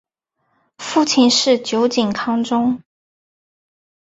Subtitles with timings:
[0.79, 2.81] 父亲是酒井康忠。